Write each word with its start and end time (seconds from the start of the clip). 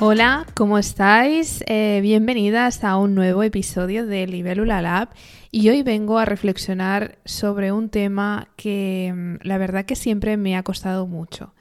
Hola, 0.00 0.46
¿cómo 0.54 0.78
estáis? 0.78 1.64
Eh, 1.66 1.98
bienvenidas 2.00 2.84
a 2.84 2.96
un 2.96 3.16
nuevo 3.16 3.42
episodio 3.42 4.06
de 4.06 4.28
Libélula 4.28 4.80
Lab 4.80 5.08
y 5.50 5.68
hoy 5.70 5.82
vengo 5.82 6.18
a 6.18 6.24
reflexionar 6.24 7.18
sobre 7.24 7.72
un 7.72 7.90
tema 7.90 8.46
que 8.54 9.12
mm, 9.12 9.38
la 9.42 9.58
verdad 9.58 9.86
que 9.86 9.96
siempre 9.96 10.36
me 10.36 10.56
ha 10.56 10.62
costado 10.62 11.08
mucho 11.08 11.52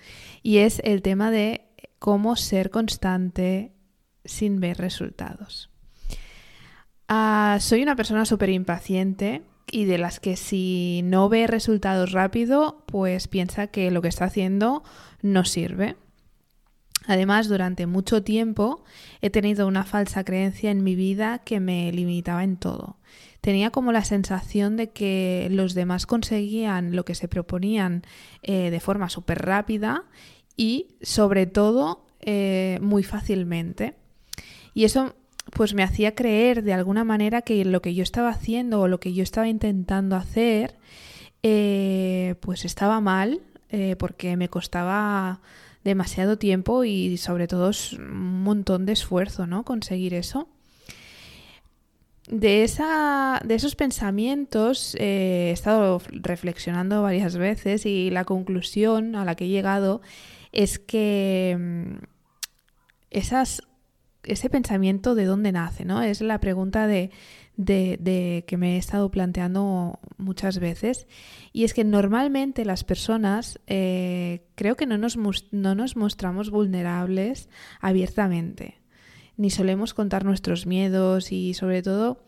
y 0.44 0.60
es 0.60 0.82
el 0.84 1.02
tema 1.02 1.32
de 1.32 1.66
cómo 1.98 2.36
ser 2.36 2.70
constante 2.70 3.72
sin 4.24 4.60
ver 4.60 4.78
resultados. 4.78 5.72
Ah, 7.08 7.58
soy 7.60 7.82
una 7.82 7.96
persona 7.96 8.24
súper 8.26 8.52
impaciente 8.52 9.42
y 9.72 9.86
de 9.86 9.98
las 9.98 10.20
que 10.20 10.36
si 10.36 11.02
no 11.06 11.28
ve 11.28 11.48
resultados 11.48 12.12
rápido, 12.12 12.84
pues 12.86 13.28
piensa 13.28 13.66
que 13.66 13.90
lo 13.90 14.04
que 14.04 14.10
está 14.10 14.26
haciendo 14.26 14.84
no 15.24 15.44
sirve. 15.44 15.96
Además, 17.08 17.48
durante 17.48 17.88
mucho 17.88 18.22
tiempo 18.22 18.84
he 19.22 19.30
tenido 19.30 19.66
una 19.66 19.86
falsa 19.86 20.26
creencia 20.26 20.72
en 20.72 20.84
mi 20.84 20.96
vida 20.96 21.40
que 21.40 21.62
me 21.62 21.92
limitaba 21.94 22.44
en 22.44 22.58
todo. 22.58 22.98
Tenía 23.40 23.70
como 23.70 23.94
la 23.94 24.04
sensación 24.04 24.76
de 24.76 24.90
que 24.90 25.48
los 25.50 25.74
demás 25.74 26.06
conseguían 26.06 26.96
lo 26.96 27.06
que 27.06 27.16
se 27.16 27.30
proponían 27.30 28.04
eh, 28.44 28.70
de 28.70 28.80
forma 28.82 29.10
súper 29.10 29.46
rápida 29.46 30.04
y 30.58 30.98
sobre 31.02 31.46
todo 31.46 32.06
eh, 32.20 32.78
muy 32.82 33.04
fácilmente. 33.04 33.96
Y 34.74 34.84
eso 34.84 35.16
pues 35.52 35.74
me 35.74 35.84
hacía 35.84 36.14
creer 36.14 36.62
de 36.62 36.74
alguna 36.74 37.06
manera 37.06 37.42
que 37.42 37.64
lo 37.64 37.82
que 37.82 37.96
yo 37.96 38.04
estaba 38.04 38.30
haciendo 38.30 38.82
o 38.82 38.90
lo 38.90 39.00
que 39.00 39.14
yo 39.14 39.24
estaba 39.24 39.48
intentando 39.48 40.18
hacer 40.18 40.76
eh, 41.42 42.36
pues 42.42 42.66
estaba 42.66 43.00
mal 43.00 43.42
porque 43.98 44.38
me 44.38 44.48
costaba 44.48 45.42
demasiado 45.88 46.38
tiempo 46.38 46.84
y 46.84 47.18
sobre 47.18 47.48
todo 47.48 47.72
un 47.98 48.44
montón 48.44 48.86
de 48.86 48.94
esfuerzo, 48.94 49.48
¿no? 49.48 49.64
Conseguir 49.64 50.14
eso. 50.14 50.48
De, 52.28 52.64
esa, 52.64 53.42
de 53.46 53.56
esos 53.56 53.76
pensamientos 53.76 54.96
eh, 55.00 55.48
he 55.50 55.52
estado 55.52 56.02
reflexionando 56.12 57.02
varias 57.02 57.38
veces 57.38 57.86
y 57.86 58.10
la 58.12 58.26
conclusión 58.26 59.16
a 59.16 59.24
la 59.24 59.36
que 59.36 59.46
he 59.46 59.48
llegado 59.48 60.02
es 60.52 60.78
que 60.78 61.56
mm, 61.58 62.04
esas, 63.12 63.64
ese 64.24 64.50
pensamiento 64.50 65.16
de 65.16 65.24
dónde 65.24 65.54
nace, 65.54 65.86
¿no? 65.86 66.02
Es 66.02 66.20
la 66.20 66.40
pregunta 66.42 66.86
de 66.86 67.12
de, 67.58 68.46
que 68.48 68.58
me 68.58 68.76
he 68.76 68.78
estado 68.78 69.10
planteando 69.12 70.00
muchas 70.18 70.60
veces. 70.60 71.08
Y 71.52 71.64
es 71.64 71.74
que 71.74 71.84
normalmente 71.84 72.64
las 72.64 72.84
personas 72.84 73.60
eh, 73.68 74.46
creo 74.56 74.76
que 74.76 74.86
no 74.86 74.98
nos, 74.98 75.18
no 75.52 75.76
nos 75.76 75.96
mostramos 75.96 76.52
vulnerables 76.52 77.50
abiertamente, 77.82 78.80
ni 79.36 79.50
solemos 79.50 79.94
contar 79.94 80.24
nuestros 80.24 80.66
miedos 80.66 81.32
y 81.32 81.54
sobre 81.54 81.82
todo 81.82 82.24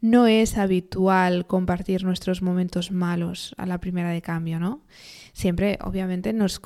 no 0.00 0.26
es 0.26 0.58
habitual 0.58 1.46
compartir 1.46 2.02
nuestros 2.02 2.42
momentos 2.42 2.90
malos 2.90 3.54
a 3.58 3.66
la 3.66 3.78
primera 3.78 4.10
de 4.10 4.20
cambio, 4.20 4.58
¿no? 4.58 4.82
Siempre, 5.32 5.78
obviamente, 5.82 6.32
nos, 6.32 6.60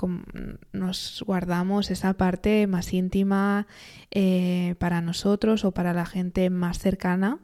nos 0.73 1.23
guardamos 1.27 1.91
esa 1.91 2.15
parte 2.15 2.67
más 2.67 2.95
íntima 2.95 3.67
eh, 4.11 4.75
para 4.79 5.03
nosotros 5.03 5.67
o 5.67 5.73
para 5.73 5.93
la 5.93 6.07
gente 6.07 6.49
más 6.49 6.79
cercana 6.79 7.41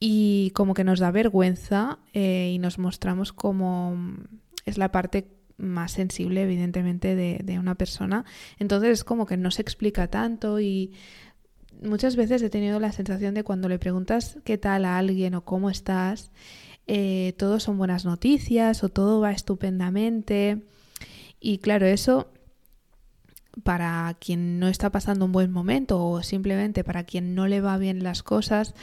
y 0.00 0.50
como 0.54 0.74
que 0.74 0.84
nos 0.84 1.00
da 1.00 1.10
vergüenza 1.10 1.98
eh, 2.12 2.52
y 2.54 2.58
nos 2.58 2.78
mostramos 2.78 3.32
como 3.32 3.96
es 4.64 4.78
la 4.78 4.92
parte 4.92 5.28
más 5.56 5.92
sensible 5.92 6.42
evidentemente 6.42 7.16
de, 7.16 7.58
una 7.58 7.74
persona. 7.74 8.24
Entonces 8.58 8.90
es 8.90 9.04
como 9.04 9.26
que 9.26 9.36
no 9.36 9.50
se 9.50 9.62
explica 9.62 10.06
tanto 10.08 10.60
y 10.60 10.92
muchas 11.82 12.14
veces 12.14 12.42
he 12.42 12.50
tenido 12.50 12.78
la 12.78 12.92
sensación 12.92 13.34
de 13.34 13.42
cuando 13.42 13.68
le 13.68 13.78
preguntas 13.78 14.38
qué 14.44 14.56
tal 14.56 14.84
a 14.84 14.98
alguien 14.98 15.34
o 15.34 15.44
cómo 15.44 15.68
estás 15.68 16.30
eh, 16.90 17.34
todo 17.36 17.60
son 17.60 17.76
buenas 17.76 18.06
noticias 18.06 18.82
o 18.82 18.88
todo 18.88 19.20
va 19.20 19.30
estupendamente. 19.30 20.62
Y 21.38 21.58
claro 21.58 21.86
eso 21.86 22.32
para 23.64 24.14
quien 24.20 24.58
no 24.58 24.68
está 24.68 24.90
pasando 24.90 25.24
un 25.24 25.32
buen 25.32 25.50
momento 25.50 26.04
o 26.04 26.22
simplemente 26.22 26.84
para 26.84 27.04
quien 27.04 27.34
no 27.34 27.46
le 27.46 27.60
va 27.60 27.78
bien 27.78 28.02
las 28.02 28.22
cosas, 28.22 28.74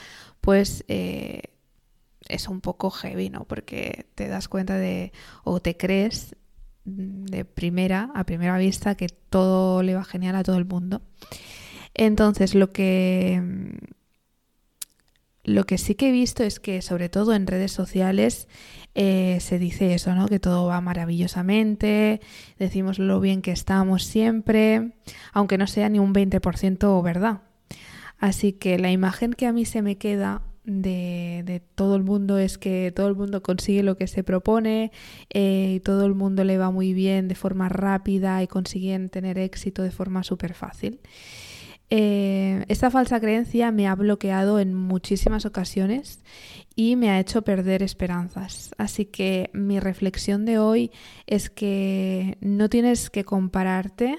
pues 0.42 0.84
eh, 0.88 1.44
es 2.28 2.48
un 2.48 2.62
poco 2.62 2.90
heavy, 2.90 3.30
¿no? 3.30 3.46
Porque 3.46 4.08
te 4.16 4.28
das 4.28 4.48
cuenta 4.48 4.78
de 4.78 5.12
o 5.44 5.60
te 5.60 5.78
crees 5.78 6.36
de 6.86 7.46
primera, 7.46 8.12
a 8.14 8.26
primera 8.26 8.58
vista, 8.58 8.96
que 8.96 9.08
todo 9.08 9.82
le 9.82 9.96
va 9.96 10.04
genial 10.04 10.36
a 10.36 10.44
todo 10.44 10.58
el 10.58 10.66
mundo. 10.66 11.02
Entonces, 11.94 12.56
lo 12.56 12.72
que 12.72 13.42
lo 15.46 15.64
que 15.66 15.78
sí 15.78 15.96
que 15.96 16.10
he 16.10 16.12
visto 16.12 16.44
es 16.44 16.60
que, 16.60 16.82
sobre 16.82 17.08
todo 17.10 17.34
en 17.34 17.48
redes 17.48 17.72
sociales, 17.72 18.48
eh, 18.96 19.38
se 19.42 19.60
dice 19.60 19.94
eso, 19.94 20.16
¿no? 20.16 20.28
Que 20.28 20.40
todo 20.40 20.66
va 20.66 20.82
maravillosamente, 20.82 22.22
decimos 22.58 23.00
lo 23.00 23.20
bien 23.20 23.42
que 23.42 23.52
estamos 23.52 24.04
siempre, 24.04 24.94
aunque 25.34 25.58
no 25.58 25.68
sea 25.68 25.90
ni 25.90 26.00
un 26.00 26.14
20% 26.14 27.02
verdad. 27.04 27.42
Así 28.18 28.54
que 28.54 28.80
la 28.80 28.92
imagen 28.92 29.34
que 29.34 29.46
a 29.46 29.54
mí 29.54 29.66
se 29.66 29.82
me 29.82 29.98
queda 29.98 30.42
de, 30.64 31.62
todo 31.76 31.96
el 31.96 32.04
mundo 32.04 32.38
es 32.38 32.58
que 32.58 32.92
todo 32.96 33.08
el 33.08 33.16
mundo 33.16 33.44
consigue 33.44 33.84
lo 33.84 33.98
que 33.98 34.08
se 34.08 34.24
propone 34.24 34.92
eh, 35.30 35.74
y 35.76 35.80
todo 35.80 36.06
el 36.06 36.16
mundo 36.16 36.44
le 36.44 36.58
va 36.58 36.72
muy 36.72 36.94
bien 36.94 37.28
de 37.28 37.36
forma 37.36 37.70
rápida 37.70 38.42
y 38.42 38.48
consiguen 38.48 39.10
tener 39.10 39.38
éxito 39.38 39.84
de 39.84 39.92
forma 39.92 40.24
súper 40.24 40.54
fácil. 40.54 41.00
Eh, 41.90 42.66
esta 42.68 42.90
falsa 42.90 43.20
creencia 43.20 43.72
me 43.72 43.88
ha 43.88 43.96
bloqueado 43.96 44.60
en 44.60 44.74
muchísimas 44.74 45.46
ocasiones 45.46 46.24
y 46.76 46.96
me 46.96 47.10
ha 47.10 47.20
hecho 47.20 47.44
perder 47.44 47.84
esperanzas. 47.84 48.74
Así 48.78 49.06
que 49.06 49.50
mi 49.54 49.80
reflexión 49.80 50.46
de 50.46 50.58
hoy 50.60 50.92
es 51.28 51.50
que 51.50 52.38
no 52.42 52.70
tienes 52.70 53.10
que 53.10 53.24
compararte 53.24 54.18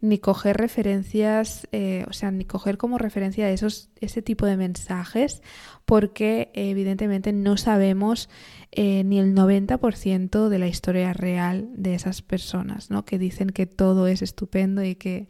ni 0.00 0.18
coger 0.18 0.56
referencias, 0.58 1.66
eh, 1.72 2.04
o 2.08 2.12
sea, 2.12 2.30
ni 2.30 2.44
coger 2.44 2.76
como 2.76 2.98
referencia 2.98 3.50
esos, 3.50 3.90
ese 4.00 4.22
tipo 4.22 4.46
de 4.46 4.56
mensajes, 4.56 5.42
porque 5.86 6.50
evidentemente 6.52 7.32
no 7.32 7.56
sabemos 7.56 8.28
eh, 8.72 9.04
ni 9.04 9.18
el 9.18 9.34
90% 9.34 10.48
de 10.48 10.58
la 10.58 10.66
historia 10.66 11.12
real 11.12 11.70
de 11.74 11.94
esas 11.94 12.22
personas, 12.22 12.90
¿no? 12.90 13.04
Que 13.04 13.18
dicen 13.18 13.50
que 13.50 13.66
todo 13.66 14.08
es 14.08 14.20
estupendo 14.20 14.82
y 14.82 14.96
que 14.96 15.28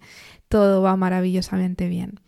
todo 0.48 0.82
va 0.82 0.96
maravillosamente 0.96 1.88
bien. 1.88 2.20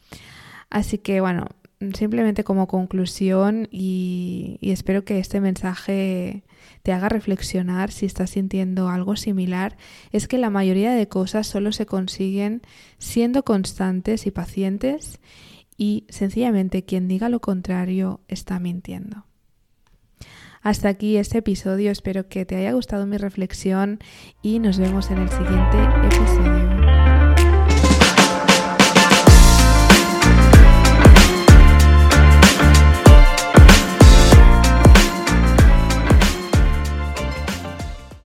Así 0.71 0.99
que 0.99 1.23
bueno, 1.23 1.47
simplemente 1.95 2.45
como 2.45 2.67
conclusión 2.67 3.69
y, 3.71 4.59
espero 4.61 5.05
que 5.05 5.19
este 5.19 5.41
mensaje 5.41 6.45
te 6.83 6.93
haga 6.93 7.09
reflexionar 7.09 7.91
si 7.91 8.07
estás 8.07 8.31
sintiendo 8.31 8.89
algo 8.89 9.17
similar, 9.17 9.77
es 10.13 10.29
que 10.29 10.39
la 10.39 10.51
mayoría 10.51 10.93
de 10.93 11.09
cosas 11.09 11.47
solo 11.47 11.73
se 11.73 11.87
consiguen 11.87 12.63
siendo 12.99 13.45
constantes 13.45 14.27
y 14.27 14.31
pacientes 14.31 15.21
y 15.79 16.05
sencillamente 16.11 16.85
quien 16.85 17.09
diga 17.09 17.31
lo 17.31 17.41
contrario 17.41 18.21
está 18.29 18.59
mintiendo. 18.59 19.25
Hasta 20.61 20.89
aquí 20.89 21.17
este 21.17 21.39
episodio, 21.39 21.91
espero 21.91 22.29
que 22.29 22.45
te 22.45 22.57
haya 22.57 22.73
gustado 22.73 23.07
mi 23.07 23.17
reflexión 23.17 24.01
y 24.43 24.59
nos 24.59 24.79
vemos 24.79 25.11
en 25.11 25.19
el 25.19 25.29
siguiente 25.31 25.79
episodio. 26.05 26.88